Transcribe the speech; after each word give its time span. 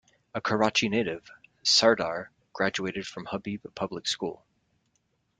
A 0.33 0.41
Karachi 0.41 0.89
native, 0.89 1.29
Sardar 1.61 2.31
graduated 2.53 3.05
from 3.05 3.27
Habib 3.27 3.63
Public 3.75 4.07
School. 4.07 4.43